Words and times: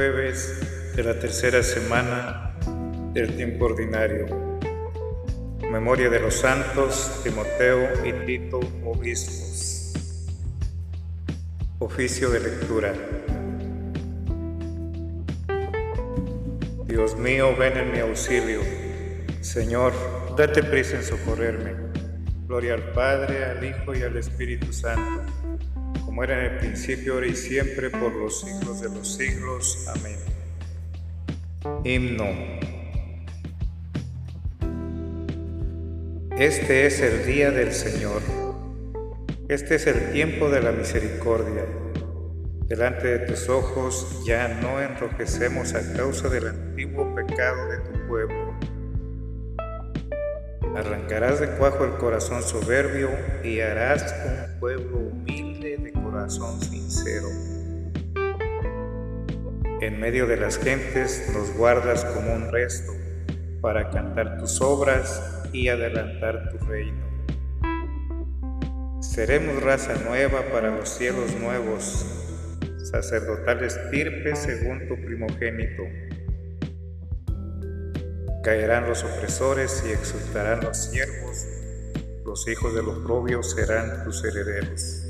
jueves 0.00 0.58
de 0.96 1.04
la 1.04 1.18
tercera 1.18 1.62
semana 1.62 2.54
del 3.12 3.36
tiempo 3.36 3.66
ordinario. 3.66 4.58
Memoria 5.70 6.08
de 6.08 6.18
los 6.20 6.36
santos 6.36 7.20
Timoteo 7.22 7.86
y 8.06 8.14
Tito, 8.24 8.60
obispos. 8.82 9.92
Oficio 11.80 12.30
de 12.30 12.40
lectura. 12.40 12.94
Dios 16.86 17.18
mío, 17.18 17.54
ven 17.58 17.76
en 17.76 17.92
mi 17.92 17.98
auxilio. 17.98 18.62
Señor, 19.42 19.92
date 20.34 20.62
prisa 20.62 20.96
en 20.96 21.02
socorrerme. 21.02 21.74
Gloria 22.46 22.72
al 22.72 22.92
Padre, 22.92 23.44
al 23.44 23.62
Hijo 23.62 23.94
y 23.94 24.02
al 24.02 24.16
Espíritu 24.16 24.72
Santo 24.72 25.39
como 26.10 26.24
era 26.24 26.44
en 26.44 26.54
el 26.54 26.58
principio, 26.58 27.14
ahora 27.14 27.28
y 27.28 27.36
siempre, 27.36 27.88
por 27.88 28.12
los 28.12 28.40
siglos 28.40 28.80
de 28.80 28.88
los 28.88 29.14
siglos. 29.14 29.86
Amén. 29.94 30.16
Himno. 31.84 32.24
Este 36.36 36.86
es 36.86 37.00
el 37.00 37.24
día 37.24 37.52
del 37.52 37.72
Señor. 37.72 38.22
Este 39.46 39.76
es 39.76 39.86
el 39.86 40.10
tiempo 40.10 40.50
de 40.50 40.60
la 40.60 40.72
misericordia. 40.72 41.64
Delante 42.66 43.06
de 43.06 43.26
tus 43.26 43.48
ojos 43.48 44.24
ya 44.26 44.48
no 44.48 44.80
enrojecemos 44.80 45.74
a 45.74 45.92
causa 45.92 46.28
del 46.28 46.48
antiguo 46.48 47.14
pecado 47.14 47.68
de 47.68 47.78
tu 47.78 48.08
pueblo. 48.08 48.58
Arrancarás 50.74 51.38
de 51.38 51.50
cuajo 51.50 51.84
el 51.84 51.92
corazón 51.92 52.42
soberbio 52.42 53.10
y 53.44 53.60
harás 53.60 54.12
un 54.24 54.58
pueblo 54.58 54.89
corazón 56.30 56.60
sincero. 56.60 57.28
En 59.80 59.98
medio 59.98 60.28
de 60.28 60.36
las 60.36 60.58
gentes 60.58 61.28
nos 61.34 61.52
guardas 61.56 62.04
como 62.04 62.32
un 62.32 62.52
resto 62.52 62.92
para 63.60 63.90
cantar 63.90 64.38
tus 64.38 64.60
obras 64.60 65.42
y 65.52 65.68
adelantar 65.68 66.50
tu 66.50 66.58
reino. 66.66 67.04
Seremos 69.00 69.60
raza 69.60 69.94
nueva 70.04 70.42
para 70.52 70.70
los 70.70 70.88
cielos 70.88 71.34
nuevos, 71.34 72.06
sacerdotal 72.92 73.64
estirpe 73.64 74.36
según 74.36 74.86
tu 74.86 74.94
primogénito. 74.94 75.82
Caerán 78.44 78.88
los 78.88 79.02
opresores 79.02 79.82
y 79.88 79.90
exultarán 79.90 80.60
los 80.60 80.76
siervos, 80.76 81.46
los 82.24 82.46
hijos 82.46 82.72
de 82.74 82.84
los 82.84 82.98
propios 83.00 83.50
serán 83.50 84.04
tus 84.04 84.24
herederos. 84.24 85.09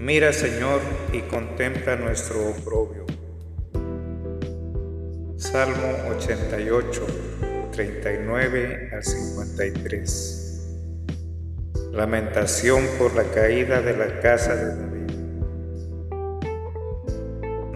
Mira, 0.00 0.32
Señor, 0.32 0.80
y 1.12 1.20
contempla 1.20 1.94
nuestro 1.94 2.48
oprobio. 2.48 3.04
Salmo 5.36 6.08
88, 6.16 7.06
39 7.70 8.92
al 8.94 9.04
53. 9.04 10.68
Lamentación 11.92 12.86
por 12.98 13.14
la 13.14 13.24
caída 13.24 13.82
de 13.82 13.94
la 13.94 14.20
casa 14.20 14.56
de 14.56 14.74
David. 14.74 15.12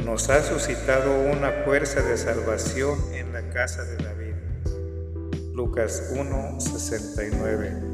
Nos 0.06 0.30
ha 0.30 0.42
suscitado 0.42 1.30
una 1.30 1.52
fuerza 1.66 2.00
de 2.00 2.16
salvación 2.16 2.98
en 3.12 3.34
la 3.34 3.50
casa 3.50 3.84
de 3.84 4.02
David. 4.02 4.34
Lucas 5.52 6.10
1, 6.16 6.58
69. 6.58 7.93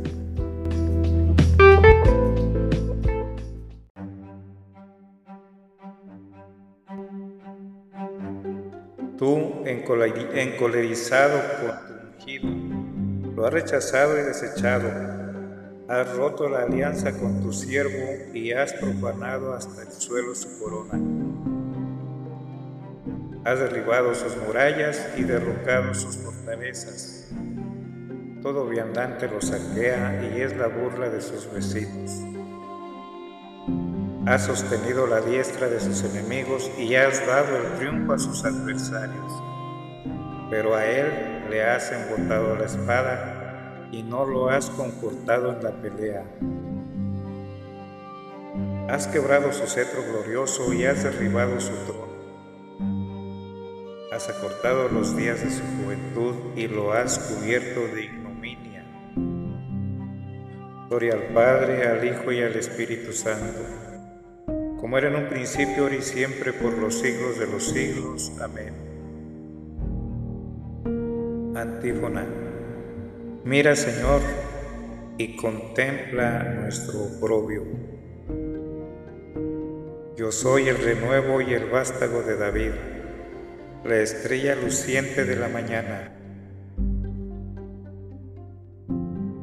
Encolerizado 10.35 11.41
con 11.61 11.87
tu 11.87 11.93
ungido, 12.07 13.35
lo 13.37 13.47
has 13.47 13.53
rechazado 13.53 14.19
y 14.19 14.23
desechado. 14.23 14.89
Has 15.89 16.15
roto 16.15 16.49
la 16.49 16.63
alianza 16.63 17.13
con 17.19 17.43
tu 17.43 17.53
siervo 17.53 18.33
y 18.33 18.53
has 18.53 18.73
profanado 18.75 19.55
hasta 19.55 19.83
el 19.83 19.91
suelo 19.91 20.35
su 20.35 20.61
corona. 20.61 21.01
Has 23.45 23.59
derribado 23.59 24.15
sus 24.15 24.37
murallas 24.37 25.05
y 25.17 25.25
derrocado 25.25 25.93
sus 25.95 26.17
fortalezas. 26.19 27.29
Todo 28.43 28.69
viandante 28.69 29.29
lo 29.29 29.41
saquea 29.41 30.31
y 30.33 30.41
es 30.41 30.57
la 30.57 30.69
burla 30.69 31.09
de 31.09 31.21
sus 31.21 31.51
vecinos. 31.53 32.23
Has 34.27 34.45
sostenido 34.45 35.07
la 35.07 35.23
diestra 35.23 35.69
de 35.69 35.81
sus 35.81 36.05
enemigos 36.05 36.71
y 36.79 36.95
has 36.95 37.27
dado 37.27 37.57
el 37.57 37.79
triunfo 37.79 38.13
a 38.13 38.19
sus 38.19 38.45
adversarios. 38.45 39.50
Pero 40.51 40.75
a 40.75 40.85
él 40.85 41.47
le 41.49 41.65
has 41.65 41.93
embotado 41.93 42.57
la 42.57 42.67
espada 42.67 43.89
y 43.93 44.03
no 44.03 44.27
lo 44.27 44.51
has 44.51 44.69
confortado 44.71 45.53
en 45.53 45.63
la 45.63 45.71
pelea. 45.71 46.25
Has 48.89 49.07
quebrado 49.07 49.53
su 49.53 49.67
cetro 49.67 50.03
glorioso 50.03 50.75
y 50.75 50.85
has 50.85 51.05
derribado 51.05 51.61
su 51.61 51.73
trono. 51.87 52.11
Has 54.13 54.29
acortado 54.29 54.89
los 54.89 55.17
días 55.17 55.41
de 55.41 55.51
su 55.51 55.63
juventud 55.63 56.35
y 56.57 56.67
lo 56.67 56.93
has 56.93 57.19
cubierto 57.19 57.81
de 57.95 58.05
ignominia. 58.05 58.85
Gloria 60.89 61.15
al 61.15 61.33
Padre, 61.33 61.87
al 61.87 62.05
Hijo 62.05 62.33
y 62.33 62.43
al 62.43 62.57
Espíritu 62.57 63.13
Santo 63.13 63.81
como 64.81 64.97
era 64.97 65.09
en 65.09 65.17
un 65.17 65.29
principio, 65.29 65.85
ahora 65.85 65.97
y 65.97 66.03
siempre, 66.03 66.55
por 66.55 66.73
los 66.73 66.99
siglos 66.99 67.39
de 67.39 67.47
los 67.47 67.65
siglos. 67.65 68.33
Amén. 68.41 68.90
Antífona. 71.61 72.25
Mira, 73.45 73.77
Señor, 73.77 74.21
y 75.19 75.37
contempla 75.37 76.43
nuestro 76.43 77.03
oprobio. 77.03 77.65
Yo 80.17 80.33
soy 80.33 80.69
el 80.69 80.79
renuevo 80.79 81.41
y 81.41 81.53
el 81.53 81.67
vástago 81.67 82.23
de 82.23 82.37
David, 82.37 82.73
la 83.85 83.97
estrella 83.97 84.55
luciente 84.55 85.25
de 85.25 85.37
la 85.37 85.49
mañana. 85.49 86.17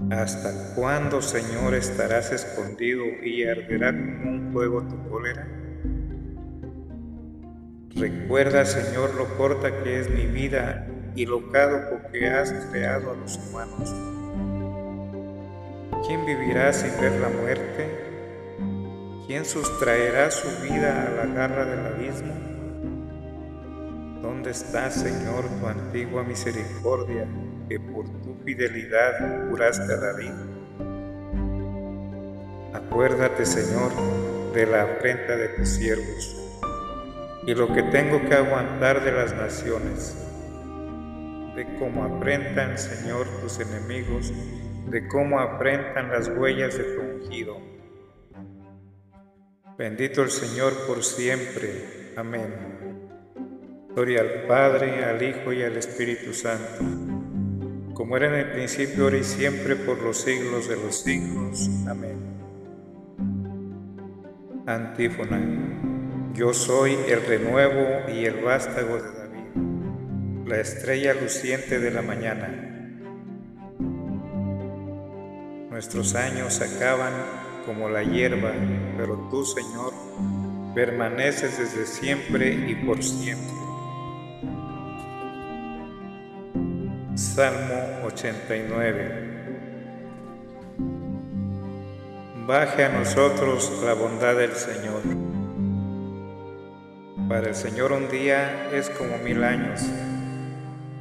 ¿Hasta 0.09 0.73
cuándo, 0.75 1.21
Señor, 1.21 1.75
estarás 1.75 2.31
escondido 2.31 3.03
y 3.23 3.43
arderá 3.43 3.91
como 3.91 4.31
un 4.31 4.51
fuego 4.51 4.81
tu 4.83 5.09
cólera? 5.09 5.47
Recuerda, 7.95 8.65
Señor, 8.65 9.15
lo 9.15 9.37
corta 9.37 9.83
que 9.83 9.99
es 9.99 10.09
mi 10.09 10.25
vida 10.27 10.87
y 11.17 11.25
lo 11.25 11.51
caduco 11.51 12.09
que 12.11 12.29
has 12.29 12.53
creado 12.71 13.11
a 13.11 13.15
los 13.15 13.37
humanos. 13.37 13.93
¿Quién 16.07 16.25
vivirá 16.25 16.71
sin 16.71 16.91
ver 17.01 17.19
la 17.19 17.27
muerte? 17.27 17.89
¿Quién 19.25 19.43
sustraerá 19.43 20.31
su 20.31 20.47
vida 20.61 21.07
a 21.07 21.09
la 21.09 21.33
garra 21.33 21.65
del 21.65 21.85
abismo? 21.85 22.33
¿Dónde 24.21 24.51
está, 24.51 24.89
Señor, 24.89 25.43
tu 25.59 25.67
antigua 25.67 26.23
misericordia? 26.23 27.27
que 27.67 27.79
por 27.79 28.05
tu 28.21 28.35
fidelidad 28.45 29.49
curaste 29.49 29.93
a 29.93 29.97
David. 29.97 30.31
Acuérdate, 32.73 33.45
Señor, 33.45 33.91
de 34.53 34.65
la 34.65 34.83
afrenta 34.83 35.35
de 35.35 35.49
tus 35.49 35.67
siervos 35.67 36.35
y 37.45 37.53
lo 37.53 37.73
que 37.73 37.83
tengo 37.83 38.21
que 38.27 38.35
aguantar 38.35 39.03
de 39.03 39.11
las 39.11 39.33
naciones, 39.33 40.26
de 41.57 41.65
cómo 41.77 42.05
afrentan, 42.05 42.77
Señor, 42.77 43.27
tus 43.41 43.59
enemigos, 43.59 44.31
de 44.89 45.05
cómo 45.09 45.41
afrentan 45.41 46.09
las 46.09 46.29
huellas 46.29 46.77
de 46.77 46.83
tu 46.85 47.01
ungido. 47.01 47.57
Bendito 49.77 50.23
el 50.23 50.29
Señor 50.29 50.71
por 50.87 51.03
siempre. 51.03 52.13
Amén. 52.15 52.53
Gloria 53.93 54.21
al 54.21 54.47
Padre, 54.47 55.03
al 55.03 55.21
Hijo 55.21 55.51
y 55.51 55.63
al 55.63 55.75
Espíritu 55.75 56.33
Santo 56.33 56.85
como 57.97 58.15
era 58.15 58.27
en 58.27 58.35
el 58.35 58.51
principio, 58.51 59.05
ahora 59.05 59.17
y 59.17 59.23
siempre, 59.23 59.75
por 59.75 59.99
los 60.03 60.21
siglos 60.21 60.69
de 60.69 60.75
los 60.75 61.01
siglos. 61.01 61.67
Amén. 61.89 62.15
Antífona. 64.67 65.41
Yo 66.35 66.53
soy 66.53 66.95
el 67.07 67.25
renuevo 67.25 68.07
y 68.13 68.25
el 68.25 68.43
vástago 68.43 68.97
de 68.97 69.16
la 70.47 70.61
estrella 70.61 71.13
luciente 71.13 71.77
de 71.77 71.91
la 71.91 72.01
mañana. 72.01 72.47
Nuestros 75.69 76.15
años 76.15 76.61
acaban 76.61 77.11
como 77.65 77.89
la 77.89 78.01
hierba, 78.01 78.53
pero 78.95 79.27
tú, 79.29 79.43
Señor, 79.43 79.91
permaneces 80.73 81.59
desde 81.59 81.85
siempre 81.85 82.53
y 82.53 82.75
por 82.75 83.03
siempre. 83.03 83.57
Salmo 87.15 88.05
89 88.05 89.27
Baje 92.47 92.85
a 92.85 92.89
nosotros 92.89 93.81
la 93.83 93.93
bondad 93.93 94.37
del 94.37 94.53
Señor. 94.53 95.01
Para 97.27 97.49
el 97.49 97.55
Señor 97.55 97.91
un 97.91 98.07
día 98.07 98.69
es 98.71 98.89
como 98.91 99.17
mil 99.17 99.43
años 99.43 99.81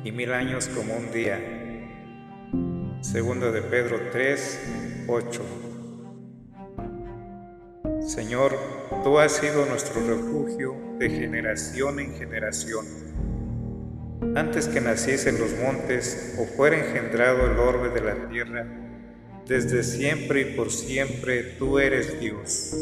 y 0.06 0.12
mil 0.12 0.32
años 0.32 0.68
como 0.68 0.94
un 0.94 1.10
día. 1.10 1.36
Segundo 3.00 3.50
de 3.50 3.60
Pedro 3.60 3.98
3, 4.12 5.04
8. 5.08 5.42
Señor, 8.06 8.56
tú 9.02 9.18
has 9.18 9.32
sido 9.32 9.66
nuestro 9.66 10.00
refugio 10.06 10.76
de 11.00 11.10
generación 11.10 11.98
en 11.98 12.14
generación. 12.14 12.86
Antes 14.36 14.68
que 14.68 14.80
naciesen 14.80 15.40
los 15.40 15.58
montes 15.58 16.36
o 16.38 16.44
fuera 16.44 16.78
engendrado 16.78 17.50
el 17.50 17.58
orbe 17.58 17.88
de 17.88 18.00
la 18.00 18.28
tierra, 18.28 18.64
desde 19.44 19.82
siempre 19.82 20.42
y 20.42 20.56
por 20.56 20.70
siempre 20.70 21.42
tú 21.58 21.80
eres 21.80 22.20
Dios. 22.20 22.76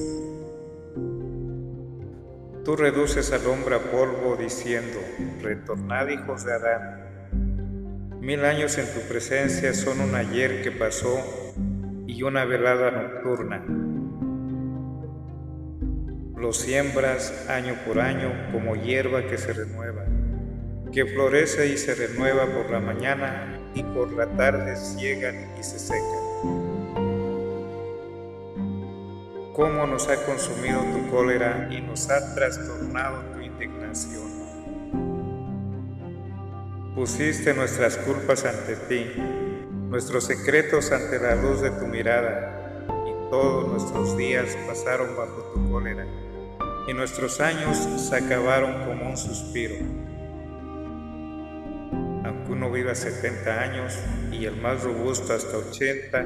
Tú 2.67 2.77
reduces 2.77 3.33
al 3.33 3.47
hombre 3.47 3.77
a 3.77 3.79
polvo 3.79 4.37
diciendo, 4.37 4.99
retornad 5.41 6.09
hijos 6.09 6.45
de 6.45 6.53
Adán. 6.53 7.04
Mil 8.25 8.43
años 8.47 8.79
en 8.79 8.87
tu 8.87 9.07
presencia 9.07 9.75
son 9.75 10.01
un 10.01 10.15
ayer 10.15 10.63
que 10.63 10.73
pasó 10.73 11.53
y 12.07 12.23
una 12.23 12.47
velada 12.47 12.91
nocturna. 12.91 13.63
Lo 16.35 16.55
siembras 16.55 17.47
año 17.51 17.75
por 17.87 18.01
año 18.01 18.33
como 18.51 18.77
hierba 18.77 19.27
que 19.27 19.37
se 19.37 19.53
renueva, 19.53 20.07
que 20.91 21.05
florece 21.05 21.69
y 21.69 21.77
se 21.77 21.95
renueva 21.95 22.47
por 22.47 22.71
la 22.71 22.81
mañana 22.81 23.61
y 23.75 23.83
por 23.83 24.11
la 24.11 24.27
tarde 24.27 24.75
ciegan 24.75 25.37
y 25.61 25.63
se 25.63 25.79
secan. 25.79 26.25
cómo 29.55 29.87
nos 29.87 30.09
ha 30.09 30.17
consumido 30.27 30.81
tu 30.81 31.11
cólera 31.11 31.69
y 31.71 31.81
nos 31.81 32.11
ha 32.11 32.35
trastornado 32.35 33.21
tu 33.35 33.41
indignación. 33.41 34.34
Pusiste 36.95 37.53
nuestras 37.55 37.97
culpas 37.97 38.45
ante 38.45 38.77
ti, 38.77 39.05
nuestros 39.89 40.27
secretos 40.27 40.93
ante 40.93 41.19
la 41.19 41.35
luz 41.35 41.61
de 41.61 41.73
tu 41.73 41.89
mirada, 41.89 42.87
y 43.05 43.31
todos 43.31 43.67
nuestros 43.67 44.17
días 44.17 44.57
pasaron 44.69 45.17
bajo 45.17 45.43
tu 45.53 45.73
cólera, 45.73 46.07
y 46.87 46.95
nuestros 46.95 47.41
años 47.41 47.77
se 47.77 48.15
acabaron 48.15 48.85
como 48.85 49.11
un 49.11 49.17
suspiro. 49.17 49.75
Aunque 52.25 52.53
uno 52.53 52.71
viva 52.71 52.95
70 52.95 53.61
años 53.61 53.99
y 54.31 54.45
el 54.45 54.55
más 54.55 54.85
robusto 54.85 55.33
hasta 55.33 55.57
80, 55.57 56.25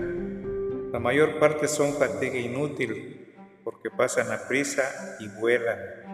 la 0.93 0.99
mayor 0.99 1.38
parte 1.38 1.67
son 1.67 1.94
fatiga 1.94 2.37
inútil 2.37 3.35
porque 3.64 3.88
pasan 3.88 4.31
a 4.32 4.47
prisa 4.47 5.17
y 5.19 5.29
vuelan. 5.41 6.08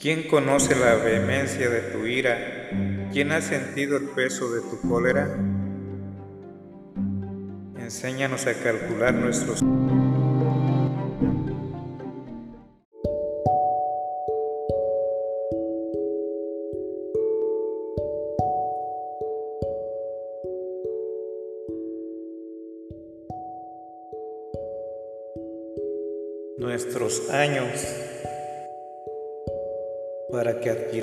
¿Quién 0.00 0.24
conoce 0.28 0.74
la 0.74 0.96
vehemencia 0.96 1.70
de 1.70 1.80
tu 1.80 2.06
ira? 2.06 2.68
¿Quién 3.12 3.32
ha 3.32 3.40
sentido 3.40 3.96
el 3.96 4.08
peso 4.08 4.52
de 4.52 4.60
tu 4.60 4.80
cólera? 4.88 5.38
Enséñanos 7.78 8.46
a 8.46 8.54
calcular 8.54 9.14
nuestros... 9.14 9.62
nuestros 26.58 27.30
años 27.30 27.93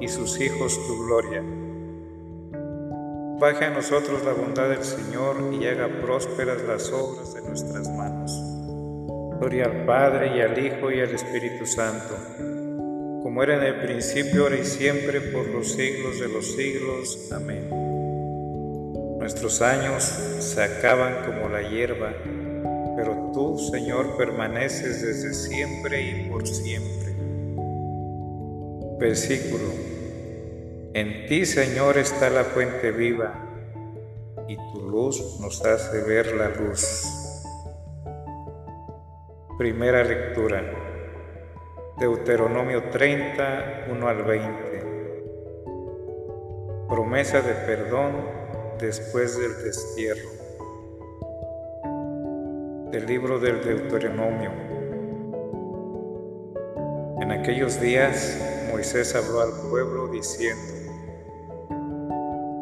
y 0.00 0.08
sus 0.08 0.40
hijos 0.40 0.78
tu 0.86 1.04
gloria. 1.04 1.42
Baje 3.38 3.64
a 3.64 3.70
nosotros 3.70 4.24
la 4.24 4.32
bondad 4.32 4.68
del 4.68 4.84
Señor 4.84 5.54
y 5.54 5.66
haga 5.66 5.88
prósperas 6.02 6.62
las 6.62 6.90
obras 6.92 7.34
de 7.34 7.42
nuestras 7.42 7.88
manos. 7.88 8.32
Gloria 9.38 9.66
al 9.66 9.84
Padre 9.86 10.36
y 10.36 10.40
al 10.40 10.58
Hijo 10.58 10.90
y 10.90 11.00
al 11.00 11.10
Espíritu 11.10 11.66
Santo, 11.66 12.16
como 13.22 13.42
era 13.42 13.56
en 13.56 13.62
el 13.62 13.80
principio, 13.80 14.42
ahora 14.42 14.56
y 14.56 14.64
siempre, 14.64 15.20
por 15.20 15.46
los 15.46 15.72
siglos 15.72 16.20
de 16.20 16.28
los 16.28 16.46
siglos. 16.54 17.30
Amén. 17.32 17.68
Nuestros 19.18 19.62
años 19.62 20.02
se 20.04 20.62
acaban 20.62 21.24
como 21.24 21.48
la 21.48 21.62
hierba 21.62 22.12
pero 23.02 23.30
tú, 23.32 23.58
Señor, 23.58 24.16
permaneces 24.18 25.00
desde 25.00 25.32
siempre 25.32 26.02
y 26.02 26.28
por 26.28 26.46
siempre. 26.46 27.14
Versículo. 28.98 29.64
En 30.92 31.26
ti, 31.26 31.46
Señor, 31.46 31.98
está 31.98 32.30
la 32.30 32.44
fuente 32.44 32.90
viva, 32.90 33.32
y 34.48 34.56
tu 34.56 34.88
luz 34.88 35.38
nos 35.40 35.64
hace 35.64 36.02
ver 36.02 36.34
la 36.34 36.48
luz. 36.48 37.04
Primera 39.56 40.02
lectura. 40.02 40.62
Deuteronomio 41.98 42.90
30, 42.90 43.86
1 43.90 44.08
al 44.08 44.24
20. 44.24 44.84
Promesa 46.88 47.40
de 47.42 47.54
perdón 47.54 48.12
después 48.80 49.38
del 49.38 49.62
destierro 49.62 50.40
del 52.90 53.06
libro 53.06 53.38
del 53.38 53.62
Deuteronomio. 53.62 54.50
En 57.20 57.30
aquellos 57.30 57.80
días 57.80 58.36
Moisés 58.70 59.14
habló 59.14 59.42
al 59.42 59.52
pueblo 59.70 60.08
diciendo, 60.08 60.79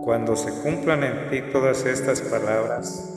Cuando 0.08 0.36
se 0.36 0.62
cumplan 0.62 1.04
en 1.04 1.28
ti 1.28 1.42
todas 1.52 1.84
estas 1.84 2.22
palabras, 2.22 3.14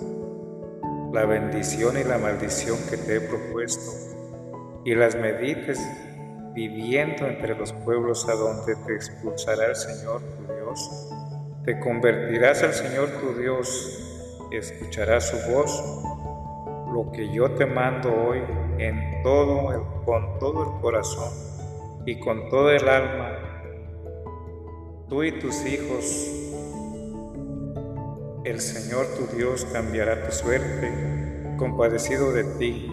la 1.13 1.23
bendición 1.23 1.97
y 1.97 2.03
la 2.03 2.17
maldición 2.17 2.77
que 2.89 2.97
te 2.97 3.15
he 3.15 3.21
propuesto, 3.21 3.93
y 4.83 4.93
las 4.93 5.15
medites 5.15 5.79
viviendo 6.53 7.27
entre 7.27 7.55
los 7.55 7.71
pueblos 7.71 8.27
a 8.27 8.33
donde 8.33 8.75
te 8.85 8.93
expulsará 8.93 9.67
el 9.67 9.77
Señor 9.77 10.19
tu 10.21 10.53
Dios, 10.53 11.09
te 11.63 11.79
convertirás 11.79 12.61
al 12.61 12.73
Señor 12.73 13.07
tu 13.21 13.39
Dios, 13.39 14.49
escucharás 14.51 15.29
su 15.29 15.49
voz 15.49 15.81
lo 16.93 17.09
que 17.13 17.33
yo 17.33 17.51
te 17.51 17.67
mando 17.67 18.13
hoy 18.13 18.41
en 18.79 19.23
todo 19.23 19.71
el, 19.71 20.03
con 20.03 20.39
todo 20.39 20.63
el 20.63 20.81
corazón 20.81 21.31
y 22.05 22.19
con 22.19 22.49
todo 22.49 22.69
el 22.69 22.85
alma, 22.89 23.37
tú 25.07 25.23
y 25.23 25.31
tus 25.39 25.65
hijos, 25.65 26.40
el 28.43 28.59
Señor 28.59 29.05
tu 29.17 29.35
Dios 29.35 29.65
cambiará 29.71 30.25
tu 30.25 30.31
suerte, 30.31 30.91
compadecido 31.57 32.31
de 32.33 32.43
ti. 32.57 32.91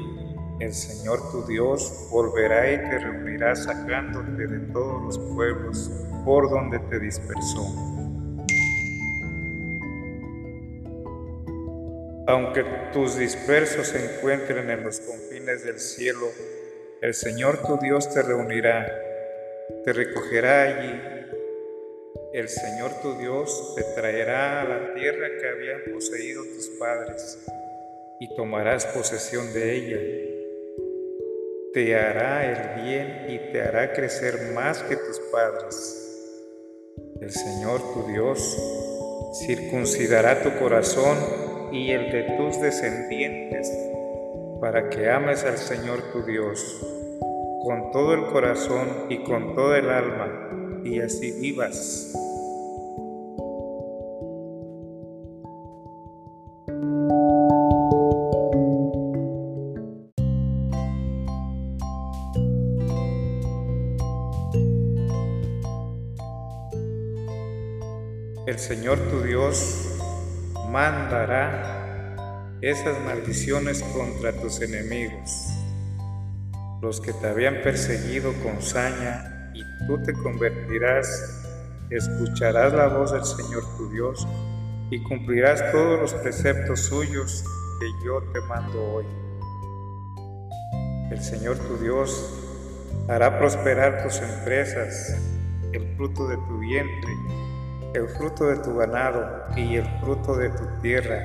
El 0.61 0.75
Señor 0.75 1.31
tu 1.31 1.47
Dios 1.47 2.09
volverá 2.11 2.73
y 2.73 2.77
te 2.77 2.99
reunirá 2.99 3.55
sacándote 3.55 4.47
de 4.47 4.59
todos 4.73 5.03
los 5.03 5.19
pueblos 5.35 5.91
por 6.25 6.51
donde 6.51 6.79
te 6.81 6.99
dispersó 6.99 7.89
Aunque 12.29 12.63
tus 12.93 13.17
dispersos 13.17 13.87
se 13.89 14.05
encuentren 14.05 14.69
en 14.69 14.85
los 14.85 15.01
confines 15.01 15.65
del 15.65 15.81
cielo, 15.81 16.27
el 17.01 17.15
Señor 17.15 17.63
tu 17.67 17.79
Dios 17.79 18.13
te 18.13 18.21
reunirá, 18.21 18.87
te 19.83 19.95
recogerá 19.95 20.63
allí. 20.65 21.18
El 22.33 22.49
Señor 22.49 22.93
tu 23.03 23.15
Dios 23.15 23.75
te 23.75 23.83
traerá 23.95 24.63
a 24.63 24.65
la 24.65 24.95
tierra 24.95 25.29
que 25.41 25.49
habían 25.49 25.95
poseído 25.95 26.43
tus 26.45 26.69
padres 26.79 27.39
y 28.21 28.35
tomarás 28.37 28.87
posesión 28.87 29.53
de 29.55 29.75
ella 29.75 30.29
te 31.73 31.95
hará 31.95 32.45
el 32.51 32.83
bien 32.83 33.27
y 33.29 33.53
te 33.53 33.63
hará 33.63 33.93
crecer 33.93 34.53
más 34.55 34.83
que 34.83 34.97
tus 34.97 35.21
padres. 35.31 36.45
El 37.21 37.31
Señor 37.31 37.81
tu 37.93 38.11
Dios 38.11 38.57
circuncidará 39.47 40.43
tu 40.43 40.59
corazón 40.59 41.17
y 41.71 41.91
el 41.91 42.11
de 42.11 42.23
tus 42.37 42.61
descendientes 42.61 43.71
para 44.61 44.89
que 44.89 45.11
ames 45.11 45.45
al 45.45 45.59
Señor 45.59 46.03
tu 46.13 46.23
Dios 46.23 46.81
con 47.63 47.93
todo 47.93 48.15
el 48.15 48.27
corazón 48.33 49.07
y 49.11 49.23
con 49.23 49.55
toda 49.55 49.79
el 49.79 49.91
alma 49.91 50.58
y 50.89 51.33
vivas. 51.33 52.15
el 68.49 68.59
Señor 68.59 68.99
tu 69.11 69.21
Dios 69.23 69.99
mandará 70.71 72.57
esas 72.63 72.99
maldiciones 73.05 73.83
contra 73.83 74.33
tus 74.33 74.63
enemigos, 74.63 75.49
los 76.81 77.01
que 77.01 77.13
te 77.13 77.29
habían 77.29 77.61
perseguido 77.63 78.33
con 78.43 78.63
saña, 78.63 79.53
y 79.55 79.63
tú 79.87 80.03
te 80.03 80.13
convertirás, 80.15 80.58
escucharás 81.91 82.73
la 82.75 82.89
voz 82.89 83.13
del 83.13 83.25
Señor 83.25 83.65
tu 83.77 83.91
Dios 83.91 84.27
y 84.91 85.03
cumplirás 85.03 85.73
todos 85.73 86.01
los 86.01 86.15
preceptos 86.15 86.81
suyos 86.81 87.45
que 87.81 87.87
yo 88.05 88.23
te 88.33 88.41
mando 88.43 88.83
hoy. 88.95 89.07
El 91.11 91.21
Señor 91.21 91.57
tu 91.57 91.79
Dios 91.79 92.35
hará 93.09 93.39
prosperar 93.39 94.03
tus 94.03 94.21
empresas, 94.21 95.17
el 95.73 95.97
fruto 95.97 96.29
de 96.29 96.37
tu 96.37 96.59
vientre, 96.59 97.13
el 97.95 98.09
fruto 98.09 98.47
de 98.47 98.57
tu 98.57 98.77
ganado 98.77 99.47
y 99.57 99.77
el 99.77 99.87
fruto 100.01 100.37
de 100.37 100.51
tu 100.51 100.67
tierra, 100.83 101.19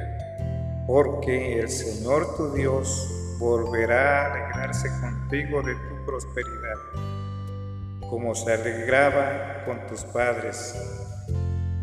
porque 0.87 1.59
el 1.59 1.69
Señor 1.69 2.37
tu 2.37 2.53
Dios 2.53 3.37
volverá 3.39 4.21
a 4.21 4.33
alegrarse 4.33 4.87
contigo 5.01 5.61
de 5.61 5.73
tu 5.73 6.05
prosperidad, 6.05 7.12
como 8.13 8.35
se 8.35 8.53
alegraba 8.53 9.63
con 9.65 9.87
tus 9.87 10.03
padres. 10.03 10.75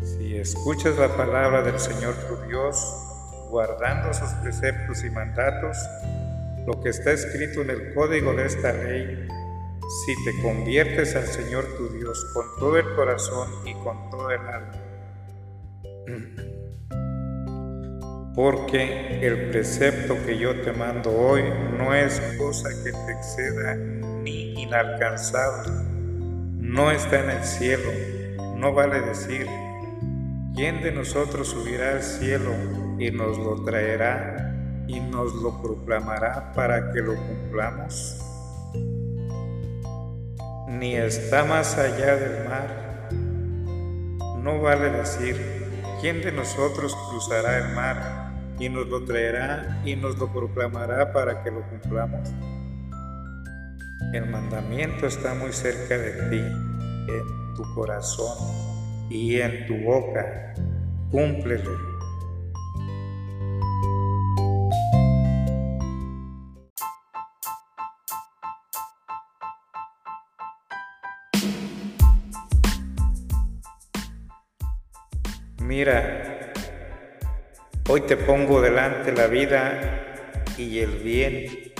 Si 0.01 0.37
escuchas 0.37 0.97
la 0.97 1.09
palabra 1.17 1.61
del 1.61 1.77
Señor 1.77 2.13
tu 2.29 2.37
Dios, 2.47 2.81
guardando 3.49 4.13
sus 4.13 4.29
preceptos 4.35 5.03
y 5.03 5.09
mandatos, 5.09 5.75
lo 6.65 6.79
que 6.79 6.87
está 6.87 7.11
escrito 7.11 7.63
en 7.63 7.71
el 7.71 7.93
código 7.93 8.33
de 8.33 8.45
esta 8.45 8.71
ley, 8.71 9.27
si 10.05 10.23
te 10.23 10.41
conviertes 10.41 11.17
al 11.17 11.27
Señor 11.27 11.65
tu 11.75 11.89
Dios 11.89 12.25
con 12.33 12.45
todo 12.59 12.77
el 12.77 12.95
corazón 12.95 13.49
y 13.65 13.73
con 13.73 14.09
todo 14.09 14.31
el 14.31 14.39
alma. 14.39 14.71
Porque 18.35 19.19
el 19.19 19.49
precepto 19.49 20.15
que 20.25 20.37
yo 20.37 20.61
te 20.61 20.71
mando 20.71 21.11
hoy 21.11 21.43
no 21.77 21.93
es 21.93 22.21
cosa 22.37 22.69
que 22.85 22.93
te 22.93 23.11
exceda 23.11 23.75
ni 23.75 24.61
inalcanzable. 24.61 25.90
No 26.71 26.89
está 26.89 27.19
en 27.19 27.29
el 27.29 27.43
cielo. 27.43 27.91
No 28.55 28.73
vale 28.73 29.01
decir, 29.01 29.45
¿quién 30.55 30.81
de 30.81 30.91
nosotros 30.91 31.49
subirá 31.49 31.91
al 31.91 32.01
cielo 32.01 32.51
y 32.97 33.11
nos 33.11 33.37
lo 33.37 33.63
traerá 33.63 34.55
y 34.87 34.99
nos 34.99 35.35
lo 35.35 35.61
proclamará 35.61 36.53
para 36.53 36.91
que 36.91 37.01
lo 37.01 37.15
cumplamos? 37.15 38.21
ni 40.81 40.95
está 40.95 41.43
más 41.43 41.77
allá 41.77 42.15
del 42.15 42.47
mar. 42.47 43.09
No 44.41 44.61
vale 44.61 44.89
decir, 44.89 45.35
¿quién 46.01 46.21
de 46.21 46.31
nosotros 46.31 46.95
cruzará 47.09 47.59
el 47.59 47.75
mar 47.75 48.31
y 48.57 48.69
nos 48.69 48.87
lo 48.87 49.03
traerá 49.03 49.81
y 49.85 49.95
nos 49.95 50.17
lo 50.17 50.31
proclamará 50.33 51.13
para 51.13 51.43
que 51.43 51.51
lo 51.51 51.61
cumplamos? 51.69 52.29
El 54.13 54.25
mandamiento 54.29 55.07
está 55.07 55.33
muy 55.33 55.53
cerca 55.53 55.97
de 55.97 56.11
ti, 56.29 56.39
en 56.39 57.53
tu 57.55 57.63
corazón 57.73 58.37
y 59.09 59.39
en 59.39 59.65
tu 59.67 59.77
boca. 59.77 60.53
Cúmplelo 61.09 61.91
Mira, 75.71 76.51
hoy 77.87 78.01
te 78.01 78.17
pongo 78.17 78.61
delante 78.61 79.13
la 79.13 79.27
vida 79.27 79.79
y 80.57 80.79
el 80.79 80.97
bien, 80.97 81.70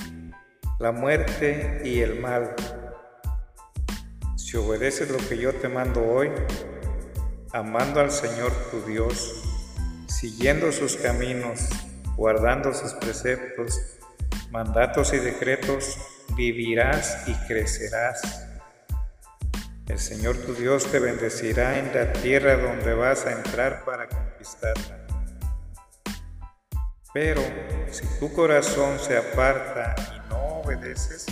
la 0.81 0.91
muerte 0.91 1.79
y 1.85 2.01
el 2.01 2.19
mal. 2.19 2.55
Si 4.35 4.57
obedeces 4.57 5.11
lo 5.11 5.17
que 5.29 5.37
yo 5.37 5.53
te 5.53 5.69
mando 5.69 6.03
hoy, 6.03 6.31
amando 7.53 7.99
al 7.99 8.09
Señor 8.09 8.51
tu 8.71 8.81
Dios, 8.81 9.43
siguiendo 10.07 10.71
sus 10.71 10.95
caminos, 10.97 11.69
guardando 12.15 12.73
sus 12.73 12.93
preceptos, 12.95 13.79
mandatos 14.49 15.13
y 15.13 15.17
decretos, 15.17 15.99
vivirás 16.35 17.27
y 17.27 17.33
crecerás 17.47 18.47
el 19.87 19.99
Señor 19.99 20.37
tu 20.37 20.55
Dios 20.55 20.89
te 20.89 20.99
bendecirá 20.99 21.77
en 21.77 21.93
la 21.93 22.13
tierra 22.13 22.55
donde 22.55 22.93
vas 22.93 23.25
a 23.25 23.33
entrar 23.33 23.83
para 23.83 24.07
conquistarla. 24.07 25.05
Pero 27.13 27.41
si 27.91 28.07
tu 28.17 28.31
corazón 28.31 28.97
se 28.99 29.17
aparta 29.17 30.20
obedeces, 30.63 31.25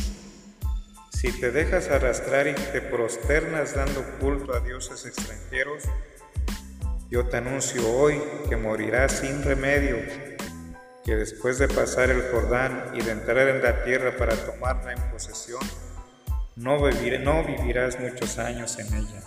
si 1.12 1.31
te 1.31 1.51
dejas 1.51 1.89
arrastrar 1.89 2.48
y 2.48 2.53
te 2.53 2.81
prosternas 2.81 3.75
dando 3.75 4.03
culto 4.19 4.55
a 4.55 4.62
dioses 4.62 5.05
extranjeros, 5.05 5.83
yo 7.09 7.27
te 7.27 7.38
anuncio 7.38 7.89
hoy 7.91 8.21
que 8.48 8.55
morirás 8.55 9.19
sin 9.19 9.43
remedio, 9.43 9.98
que 11.03 11.15
después 11.15 11.57
de 11.59 11.67
pasar 11.67 12.09
el 12.09 12.21
Jordán 12.31 12.91
y 12.93 13.01
de 13.01 13.12
entrar 13.12 13.48
en 13.50 13.62
la 13.62 13.83
tierra 13.83 14.15
para 14.17 14.36
tomarla 14.36 14.93
en 14.93 15.12
posesión, 15.12 15.62
no, 16.55 16.77
no 16.77 17.43
vivirás 17.43 18.00
muchos 18.00 18.38
años 18.38 18.77
en 18.79 18.93
ella. 18.93 19.24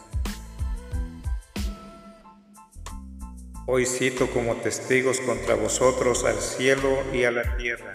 Hoy 3.67 3.87
cito 3.87 4.31
como 4.31 4.57
testigos 4.57 5.21
contra 5.21 5.55
vosotros 5.55 6.25
al 6.25 6.41
cielo 6.41 7.03
y 7.13 7.25
a 7.25 7.31
la 7.31 7.57
tierra. 7.57 7.95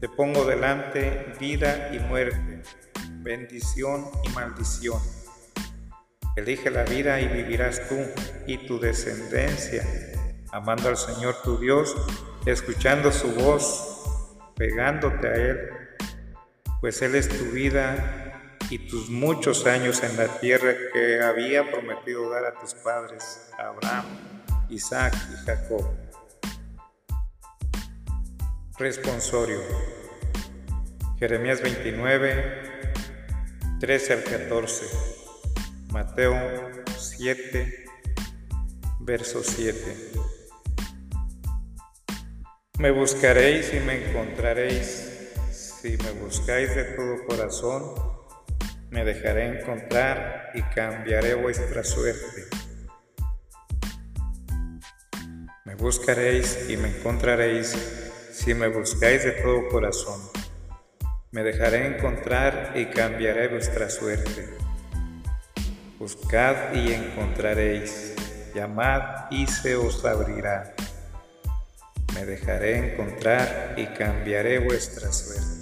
Te 0.00 0.08
pongo 0.08 0.44
delante 0.44 1.32
vida 1.40 1.90
y 1.92 1.98
muerte, 1.98 2.62
bendición 3.20 4.06
y 4.24 4.28
maldición. 4.30 5.00
Elige 6.36 6.70
la 6.70 6.84
vida 6.84 7.20
y 7.20 7.28
vivirás 7.28 7.88
tú 7.88 7.96
y 8.46 8.58
tu 8.66 8.78
descendencia, 8.78 9.84
amando 10.52 10.88
al 10.88 10.96
Señor 10.96 11.42
tu 11.42 11.58
Dios, 11.58 11.96
escuchando 12.46 13.10
su 13.10 13.32
voz, 13.32 14.36
pegándote 14.56 15.26
a 15.26 15.34
Él 15.34 15.78
pues 16.80 17.02
Él 17.02 17.14
es 17.14 17.28
tu 17.28 17.44
vida 17.46 18.54
y 18.70 18.78
tus 18.88 19.08
muchos 19.10 19.66
años 19.66 20.02
en 20.02 20.16
la 20.16 20.28
tierra 20.38 20.74
que 20.92 21.20
había 21.20 21.70
prometido 21.70 22.30
dar 22.30 22.44
a 22.44 22.54
tus 22.54 22.74
padres, 22.74 23.50
Abraham, 23.58 24.06
Isaac 24.68 25.14
y 25.32 25.46
Jacob. 25.46 25.84
Responsorio. 28.78 29.60
Jeremías 31.18 31.60
29, 31.60 32.62
13 33.80 34.12
al 34.12 34.22
14. 34.22 34.86
Mateo 35.90 36.36
7, 36.96 37.84
verso 39.00 39.42
7. 39.42 39.80
Me 42.78 42.92
buscaréis 42.92 43.74
y 43.74 43.80
me 43.80 44.10
encontraréis 44.10 45.08
si 45.50 45.96
me 45.96 46.12
buscáis 46.12 46.72
de 46.76 46.84
todo 46.84 47.24
corazón, 47.26 47.82
me 48.90 49.04
dejaré 49.04 49.58
encontrar 49.58 50.52
y 50.54 50.62
cambiaré 50.62 51.34
vuestra 51.34 51.82
suerte. 51.82 52.44
Me 55.64 55.74
buscaréis 55.74 56.70
y 56.70 56.76
me 56.76 56.96
encontraréis 56.96 57.97
si 58.38 58.54
me 58.54 58.68
buscáis 58.68 59.24
de 59.24 59.32
todo 59.32 59.68
corazón. 59.68 60.20
Me 61.32 61.42
dejaré 61.42 61.96
encontrar 61.96 62.72
y 62.76 62.86
cambiaré 62.86 63.48
vuestra 63.48 63.90
suerte. 63.90 64.48
Buscad 65.98 66.72
y 66.72 66.92
encontraréis, 66.92 68.14
llamad 68.54 69.28
y 69.32 69.46
se 69.48 69.74
os 69.74 70.04
abrirá. 70.04 70.72
Me 72.14 72.24
dejaré 72.24 72.92
encontrar 72.92 73.74
y 73.76 73.86
cambiaré 73.86 74.60
vuestra 74.60 75.10
suerte. 75.12 75.57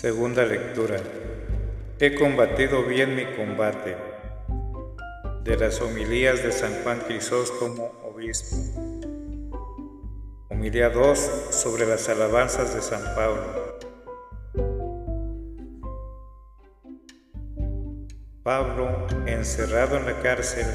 Segunda 0.00 0.44
lectura. 0.44 1.00
He 1.98 2.14
combatido 2.14 2.84
bien 2.84 3.16
mi 3.16 3.24
combate. 3.34 3.96
De 5.42 5.56
las 5.56 5.80
homilías 5.80 6.40
de 6.40 6.52
San 6.52 6.72
Juan 6.84 7.00
Crisóstomo, 7.00 7.90
obispo. 8.04 8.54
Homilía 10.50 10.90
2 10.90 11.18
sobre 11.50 11.84
las 11.84 12.08
alabanzas 12.08 12.76
de 12.76 12.80
San 12.80 13.02
Pablo. 13.16 13.78
Pablo, 18.44 19.04
encerrado 19.26 19.96
en 19.96 20.06
la 20.06 20.22
cárcel, 20.22 20.66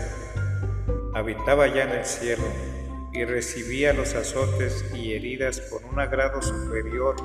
habitaba 1.14 1.68
ya 1.68 1.84
en 1.84 1.92
el 1.92 2.06
cielo 2.06 2.44
y 3.14 3.24
recibía 3.24 3.94
los 3.94 4.16
azotes 4.16 4.84
y 4.94 5.14
heridas 5.14 5.62
con 5.62 5.86
un 5.86 5.98
agrado 5.98 6.42
superior 6.42 7.16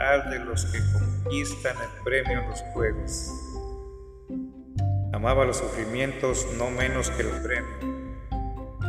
al 0.00 0.30
de 0.30 0.40
los 0.40 0.64
que 0.66 0.78
conquistan 1.24 1.76
el 1.78 2.02
premio 2.04 2.42
los 2.48 2.60
juegos. 2.72 3.30
Amaba 5.12 5.44
los 5.44 5.58
sufrimientos 5.58 6.46
no 6.58 6.70
menos 6.70 7.10
que 7.10 7.22
el 7.22 7.30
premio, 7.42 8.28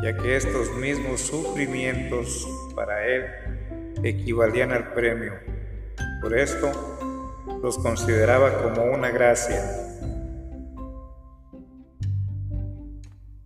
ya 0.04 0.18
que 0.18 0.36
estos 0.36 0.74
mismos 0.76 1.22
sufrimientos 1.22 2.48
para 2.76 3.06
él 3.06 3.26
equivalían 4.04 4.72
al 4.72 4.94
premio. 4.94 5.34
Por 6.22 6.38
esto 6.38 6.72
los 7.62 7.78
consideraba 7.78 8.64
como 8.64 8.84
una 8.84 9.12
gracia. 9.12 9.64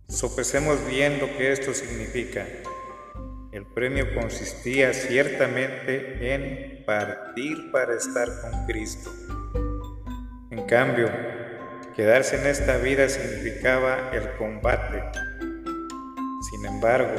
Sopesemos 0.08 0.84
bien 0.88 1.20
lo 1.20 1.26
que 1.36 1.52
esto 1.52 1.72
significa. 1.74 2.44
El 3.70 3.74
premio 3.74 4.14
consistía 4.14 4.92
ciertamente 4.92 6.34
en 6.34 6.84
partir 6.84 7.70
para 7.70 7.94
estar 7.94 8.28
con 8.42 8.66
Cristo. 8.66 9.10
En 10.50 10.66
cambio, 10.66 11.08
quedarse 11.94 12.40
en 12.40 12.48
esta 12.48 12.78
vida 12.78 13.08
significaba 13.08 14.10
el 14.12 14.32
combate. 14.32 15.04
Sin 16.50 16.66
embargo, 16.66 17.14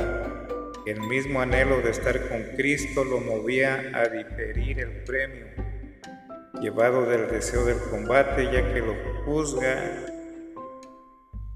el 0.85 0.99
mismo 0.99 1.39
anhelo 1.39 1.79
de 1.81 1.91
estar 1.91 2.27
con 2.27 2.43
Cristo 2.57 3.05
lo 3.05 3.21
movía 3.21 3.89
a 3.93 4.09
diferir 4.09 4.81
el 4.81 5.05
premio, 5.05 5.47
llevado 6.59 7.05
del 7.05 7.29
deseo 7.29 7.63
del 7.63 7.79
combate, 7.89 8.43
ya 8.51 8.73
que 8.73 8.81
lo 8.81 8.93
juzga 9.23 10.05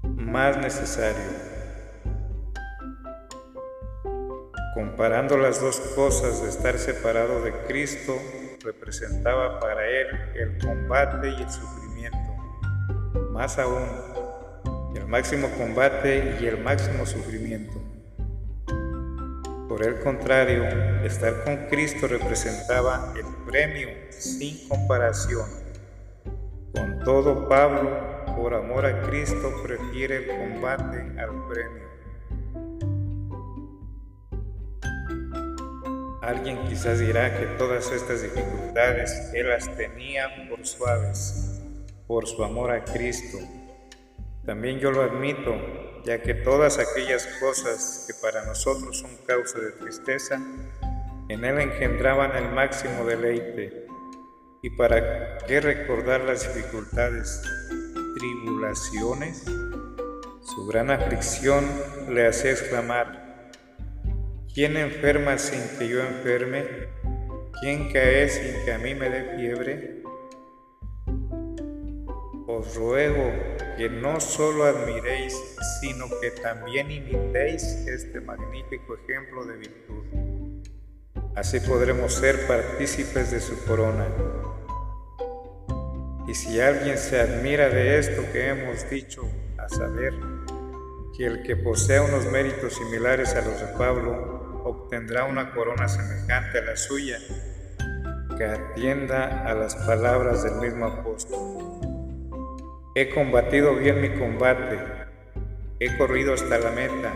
más 0.02 0.56
necesario. 0.56 1.55
Comparando 4.76 5.38
las 5.38 5.58
dos 5.62 5.80
cosas 5.94 6.42
de 6.42 6.50
estar 6.50 6.78
separado 6.78 7.40
de 7.40 7.50
Cristo, 7.66 8.14
representaba 8.62 9.58
para 9.58 9.88
él 9.88 10.06
el 10.34 10.58
combate 10.58 11.30
y 11.30 11.42
el 11.42 11.48
sufrimiento. 11.48 12.18
Más 13.30 13.58
aún, 13.58 13.88
el 14.94 15.06
máximo 15.06 15.48
combate 15.56 16.36
y 16.42 16.46
el 16.46 16.62
máximo 16.62 17.06
sufrimiento. 17.06 17.72
Por 19.66 19.82
el 19.82 19.98
contrario, 20.00 20.64
estar 21.04 21.42
con 21.44 21.56
Cristo 21.68 22.06
representaba 22.06 23.14
el 23.16 23.46
premio 23.50 23.88
sin 24.10 24.68
comparación. 24.68 25.48
Con 26.74 27.02
todo, 27.02 27.48
Pablo, 27.48 28.26
por 28.36 28.52
amor 28.52 28.84
a 28.84 29.00
Cristo, 29.08 29.54
prefiere 29.62 30.16
el 30.16 30.26
combate 30.26 31.18
al 31.18 31.30
premio. 31.48 31.85
Alguien 36.26 36.58
quizás 36.68 36.98
dirá 36.98 37.38
que 37.38 37.46
todas 37.56 37.92
estas 37.92 38.20
dificultades 38.20 39.30
Él 39.32 39.48
las 39.48 39.72
tenía 39.76 40.48
por 40.50 40.66
suaves, 40.66 41.62
por 42.08 42.26
su 42.26 42.42
amor 42.42 42.72
a 42.72 42.84
Cristo. 42.84 43.38
También 44.44 44.80
yo 44.80 44.90
lo 44.90 45.02
admito, 45.02 45.54
ya 46.04 46.20
que 46.22 46.34
todas 46.34 46.80
aquellas 46.80 47.28
cosas 47.38 48.06
que 48.08 48.14
para 48.20 48.44
nosotros 48.44 48.98
son 48.98 49.10
causa 49.24 49.60
de 49.60 49.70
tristeza, 49.70 50.40
en 51.28 51.44
Él 51.44 51.60
engendraban 51.60 52.34
el 52.34 52.50
máximo 52.50 53.04
deleite. 53.04 53.86
¿Y 54.62 54.70
para 54.70 55.38
qué 55.46 55.60
recordar 55.60 56.22
las 56.22 56.52
dificultades, 56.52 57.40
tribulaciones? 58.18 59.44
Su 60.42 60.66
gran 60.66 60.90
aflicción 60.90 61.64
le 62.08 62.26
hace 62.26 62.50
exclamar, 62.50 63.25
¿Quién 64.56 64.78
enferma 64.78 65.36
sin 65.36 65.60
que 65.78 65.86
yo 65.86 66.00
enferme? 66.00 66.64
¿Quién 67.60 67.92
cae 67.92 68.26
sin 68.26 68.64
que 68.64 68.72
a 68.72 68.78
mí 68.78 68.94
me 68.94 69.10
dé 69.10 69.36
fiebre? 69.36 70.02
Os 72.46 72.74
ruego 72.74 73.34
que 73.76 73.90
no 73.90 74.18
solo 74.18 74.64
admiréis, 74.64 75.38
sino 75.78 76.06
que 76.22 76.30
también 76.30 76.90
imitéis 76.90 77.64
este 77.86 78.22
magnífico 78.22 78.96
ejemplo 78.96 79.44
de 79.44 79.56
virtud. 79.58 80.04
Así 81.34 81.60
podremos 81.60 82.14
ser 82.14 82.46
partícipes 82.46 83.30
de 83.32 83.40
su 83.40 83.62
corona. 83.66 84.06
Y 86.26 86.34
si 86.34 86.62
alguien 86.62 86.96
se 86.96 87.20
admira 87.20 87.68
de 87.68 87.98
esto 87.98 88.22
que 88.32 88.48
hemos 88.48 88.88
dicho, 88.88 89.20
a 89.58 89.68
saber, 89.68 90.14
que 91.14 91.26
el 91.26 91.42
que 91.42 91.56
posea 91.56 92.00
unos 92.00 92.24
méritos 92.32 92.72
similares 92.72 93.34
a 93.34 93.42
los 93.42 93.60
de 93.60 93.66
Pablo, 93.76 94.35
obtendrá 94.66 95.24
una 95.24 95.52
corona 95.52 95.88
semejante 95.88 96.58
a 96.58 96.62
la 96.62 96.76
suya, 96.76 97.18
que 98.36 98.44
atienda 98.44 99.48
a 99.48 99.54
las 99.54 99.74
palabras 99.74 100.42
del 100.42 100.56
mismo 100.56 100.86
apóstol. 100.86 101.38
He 102.94 103.10
combatido 103.10 103.76
bien 103.76 104.00
mi 104.00 104.10
combate, 104.18 104.78
he 105.78 105.96
corrido 105.96 106.34
hasta 106.34 106.58
la 106.58 106.70
meta, 106.70 107.12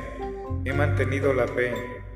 he 0.64 0.72
mantenido 0.72 1.32
la 1.32 1.48
fe, 1.48 1.74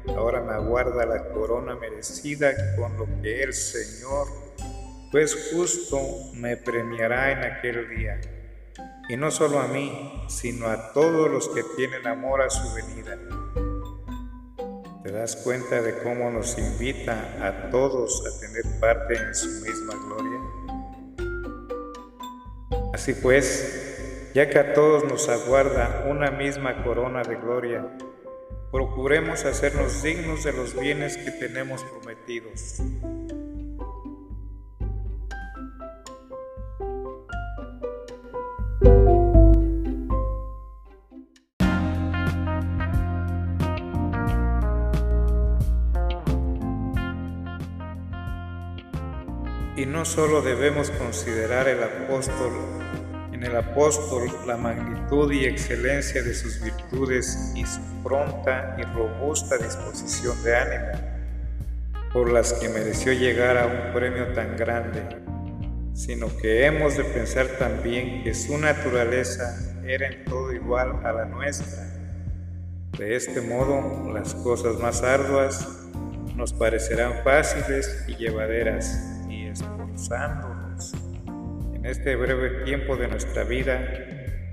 ahora 0.09 0.41
me 0.41 0.53
aguarda 0.53 1.05
la 1.05 1.29
corona 1.31 1.75
merecida 1.75 2.53
con 2.77 2.97
lo 2.97 3.07
que 3.21 3.43
el 3.43 3.53
Señor, 3.53 4.29
pues 5.11 5.51
justo, 5.53 5.99
me 6.35 6.57
premiará 6.57 7.33
en 7.33 7.53
aquel 7.53 7.89
día. 7.89 8.21
Y 9.09 9.17
no 9.17 9.31
solo 9.31 9.61
a 9.61 9.69
mí, 9.69 10.25
sino 10.29 10.69
a 10.69 10.93
todos 10.93 11.31
los 11.31 11.49
que 11.49 11.63
tienen 11.77 12.07
amor 12.07 12.43
a 12.43 12.51
su 12.51 12.75
venida 12.75 13.19
¿Te 15.05 15.13
das 15.13 15.37
cuenta 15.37 15.83
de 15.83 15.99
cómo 15.99 16.31
nos 16.31 16.57
invita 16.57 17.37
a 17.47 17.69
todos 17.69 18.25
a 18.27 18.41
tener 18.41 18.65
parte 18.81 19.13
en 19.13 19.35
su 19.35 19.49
misma 19.61 19.93
gloria? 20.07 20.41
Así 22.95 23.13
pues, 23.13 24.31
ya 24.33 24.49
que 24.49 24.59
a 24.59 24.73
todos 24.73 25.05
nos 25.05 25.29
aguarda 25.29 26.07
una 26.09 26.31
misma 26.31 26.83
corona 26.83 27.23
de 27.23 27.37
gloria, 27.37 27.87
procuremos 28.73 29.45
hacernos 29.45 30.03
dignos 30.03 30.43
de 30.43 30.55
los 30.55 30.75
bienes 30.75 31.19
que 31.19 31.33
tenemos 31.33 31.85
prometidos. 31.85 32.81
Solo 50.05 50.43
debemos 50.43 50.91
considerar 50.91 51.69
el 51.69 51.83
apóstol, 51.83 52.53
en 53.33 53.43
el 53.43 53.57
apóstol 53.57 54.29
la 54.47 54.57
magnitud 54.57 55.33
y 55.33 55.47
excelencia 55.47 56.23
de 56.23 56.35
sus 56.35 56.63
virtudes 56.63 57.53
y 57.55 57.65
su 57.65 57.81
pronta 58.03 58.77
y 58.79 58.83
robusta 58.83 59.57
disposición 59.57 60.43
de 60.43 60.57
ánimo, 60.57 61.01
por 62.13 62.31
las 62.31 62.53
que 62.55 62.69
mereció 62.69 63.13
llegar 63.13 63.57
a 63.57 63.67
un 63.67 63.95
premio 63.95 64.33
tan 64.33 64.57
grande, 64.57 65.03
sino 65.95 66.27
que 66.37 66.67
hemos 66.67 66.97
de 66.97 67.05
pensar 67.05 67.47
también 67.59 68.25
que 68.25 68.35
su 68.35 68.59
naturaleza 68.59 69.57
era 69.87 70.09
en 70.09 70.25
todo 70.25 70.53
igual 70.53 71.01
a 71.05 71.13
la 71.13 71.25
nuestra. 71.25 71.83
De 72.99 73.17
este 73.17 73.41
modo, 73.41 74.13
las 74.13 74.35
cosas 74.35 74.79
más 74.79 75.03
arduas 75.03 75.67
nos 76.37 76.53
parecerán 76.53 77.23
fáciles 77.25 78.05
y 78.09 78.17
llevaderas, 78.17 79.14
en 81.75 81.87
este 81.87 82.17
breve 82.17 82.65
tiempo 82.65 82.97
de 82.97 83.09
nuestra 83.09 83.45
vida, 83.45 83.79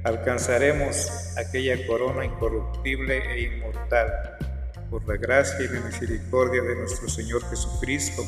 alcanzaremos 0.03 1.35
aquella 1.37 1.85
corona 1.87 2.25
incorruptible 2.25 3.17
e 3.33 3.55
inmortal, 3.55 4.37
por 4.89 5.07
la 5.07 5.17
gracia 5.17 5.65
y 5.65 5.73
la 5.73 5.79
misericordia 5.79 6.61
de 6.61 6.75
nuestro 6.75 7.09
Señor 7.09 7.43
Jesucristo, 7.49 8.23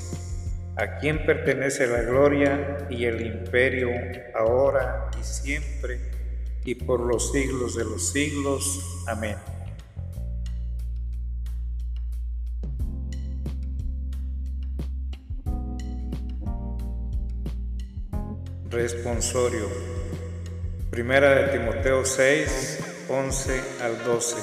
a 0.76 0.98
quien 0.98 1.26
pertenece 1.26 1.86
la 1.86 2.02
gloria 2.02 2.88
y 2.90 3.06
el 3.06 3.26
imperio 3.26 3.90
ahora 4.34 5.12
y 5.20 5.24
siempre 5.24 6.00
y 6.66 6.76
por 6.76 7.02
los 7.02 7.32
siglos 7.32 7.76
de 7.76 7.84
los 7.84 8.12
siglos. 8.12 9.04
Amén. 9.08 9.36
Responsorio. 18.74 19.70
Primera 20.90 21.30
de 21.36 21.60
Timoteo 21.60 22.04
6, 22.04 23.06
11 23.08 23.62
al 23.84 24.04
12. 24.04 24.36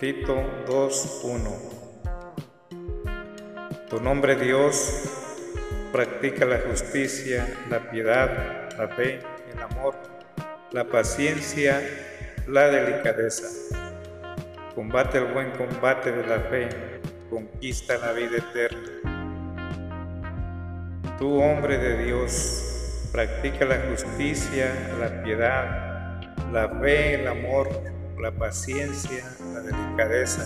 Tito 0.00 0.34
2, 0.66 1.20
1. 1.22 1.56
Tu 3.88 4.00
nombre 4.00 4.34
Dios 4.34 5.04
practica 5.92 6.44
la 6.44 6.58
justicia, 6.58 7.46
la 7.70 7.88
piedad, 7.88 8.68
la 8.76 8.88
fe, 8.88 9.20
el 9.52 9.62
amor, 9.62 9.94
la 10.72 10.82
paciencia, 10.82 11.80
la 12.48 12.66
delicadeza. 12.66 13.46
Combate 14.74 15.18
el 15.18 15.26
buen 15.26 15.52
combate 15.52 16.10
de 16.10 16.26
la 16.26 16.40
fe, 16.40 16.68
conquista 17.30 17.96
la 17.96 18.10
vida 18.10 18.38
eterna. 18.38 18.90
Tu 21.16 21.40
hombre 21.40 21.78
de 21.78 22.04
Dios, 22.04 22.67
Practica 23.12 23.64
la 23.64 23.78
justicia, 23.90 24.70
la 25.00 25.22
piedad, 25.22 26.20
la 26.52 26.68
fe, 26.80 27.14
el 27.14 27.26
amor, 27.26 27.68
la 28.20 28.30
paciencia, 28.30 29.24
la 29.54 29.60
delicadeza. 29.60 30.44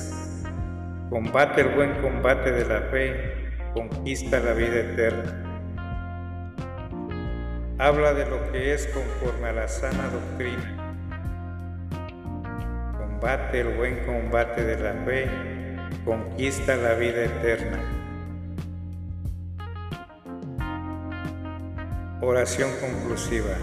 Combate 1.10 1.62
el 1.62 1.68
buen 1.74 2.00
combate 2.00 2.52
de 2.52 2.64
la 2.64 2.82
fe, 2.82 3.50
conquista 3.74 4.38
la 4.38 4.52
vida 4.52 4.78
eterna. 4.80 5.42
Habla 7.78 8.14
de 8.14 8.26
lo 8.26 8.52
que 8.52 8.74
es 8.74 8.86
conforme 8.86 9.48
a 9.48 9.52
la 9.52 9.66
sana 9.66 10.08
doctrina. 10.08 10.94
Combate 12.96 13.60
el 13.60 13.76
buen 13.76 14.04
combate 14.06 14.62
de 14.62 14.78
la 14.78 14.92
fe, 15.04 15.26
conquista 16.04 16.76
la 16.76 16.94
vida 16.94 17.24
eterna. 17.24 18.01
Oración 22.24 22.70
conclusiva. 22.80 23.56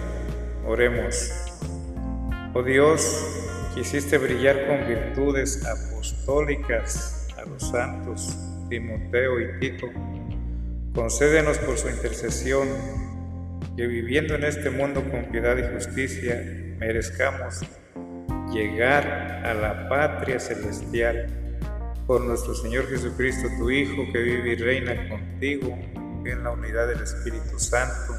Oremos. 0.68 1.32
Oh 2.54 2.62
Dios, 2.62 3.72
quisiste 3.74 4.18
brillar 4.18 4.68
con 4.68 4.86
virtudes 4.86 5.66
apostólicas 5.66 7.26
a 7.38 7.46
los 7.46 7.70
santos 7.70 8.38
Timoteo 8.70 9.40
y 9.40 9.60
Tito. 9.62 9.88
Concédenos 10.94 11.58
por 11.60 11.78
su 11.78 11.88
intercesión 11.88 12.68
que 13.78 13.88
viviendo 13.88 14.36
en 14.36 14.44
este 14.44 14.70
mundo 14.70 15.10
con 15.10 15.32
piedad 15.32 15.56
y 15.58 15.74
justicia 15.74 16.36
merezcamos 16.80 17.62
llegar 18.52 19.42
a 19.46 19.54
la 19.54 19.88
patria 19.88 20.38
celestial 20.38 21.28
por 22.06 22.26
nuestro 22.26 22.54
Señor 22.54 22.90
Jesucristo, 22.90 23.48
tu 23.58 23.72
Hijo, 23.72 24.12
que 24.12 24.20
vive 24.20 24.50
y 24.50 24.56
reina 24.58 25.08
contigo 25.08 25.80
en 26.26 26.44
la 26.44 26.52
unidad 26.52 26.90
del 26.90 27.02
Espíritu 27.02 27.58
Santo 27.58 28.19